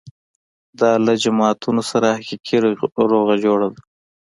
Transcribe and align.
دا 0.79 0.91
له 1.05 1.13
جماعتونو 1.23 1.81
سره 1.91 2.07
حقیقي 2.17 2.57
روغې 3.11 3.35
جوړې 3.45 3.67
ده. 3.73 3.81